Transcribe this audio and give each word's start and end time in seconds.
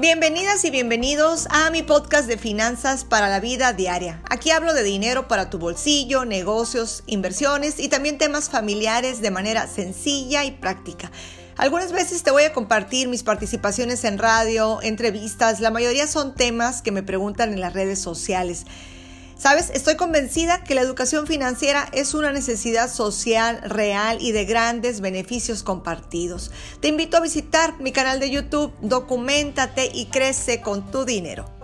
Bienvenidas 0.00 0.64
y 0.64 0.70
bienvenidos 0.70 1.48
a 1.50 1.70
mi 1.70 1.82
podcast 1.82 2.28
de 2.28 2.38
finanzas 2.38 3.04
para 3.04 3.28
la 3.28 3.40
vida 3.40 3.72
diaria. 3.72 4.22
Aquí 4.30 4.52
hablo 4.52 4.72
de 4.72 4.84
dinero 4.84 5.26
para 5.26 5.50
tu 5.50 5.58
bolsillo, 5.58 6.24
negocios, 6.24 7.02
inversiones 7.08 7.80
y 7.80 7.88
también 7.88 8.16
temas 8.16 8.48
familiares 8.48 9.20
de 9.20 9.32
manera 9.32 9.66
sencilla 9.66 10.44
y 10.44 10.52
práctica. 10.52 11.10
Algunas 11.56 11.90
veces 11.90 12.22
te 12.22 12.30
voy 12.30 12.44
a 12.44 12.52
compartir 12.52 13.08
mis 13.08 13.24
participaciones 13.24 14.04
en 14.04 14.18
radio, 14.18 14.78
entrevistas, 14.82 15.58
la 15.58 15.72
mayoría 15.72 16.06
son 16.06 16.32
temas 16.36 16.80
que 16.80 16.92
me 16.92 17.02
preguntan 17.02 17.52
en 17.52 17.60
las 17.60 17.72
redes 17.72 18.00
sociales. 18.00 18.66
Sabes, 19.38 19.70
estoy 19.70 19.94
convencida 19.94 20.64
que 20.64 20.74
la 20.74 20.80
educación 20.80 21.28
financiera 21.28 21.88
es 21.92 22.12
una 22.14 22.32
necesidad 22.32 22.92
social 22.92 23.60
real 23.62 24.18
y 24.20 24.32
de 24.32 24.44
grandes 24.44 25.00
beneficios 25.00 25.62
compartidos. 25.62 26.50
Te 26.80 26.88
invito 26.88 27.16
a 27.16 27.20
visitar 27.20 27.80
mi 27.80 27.92
canal 27.92 28.18
de 28.18 28.30
YouTube, 28.30 28.72
documentate 28.80 29.90
y 29.94 30.06
crece 30.06 30.60
con 30.60 30.90
tu 30.90 31.04
dinero. 31.04 31.57